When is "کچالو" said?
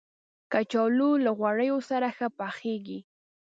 0.51-1.09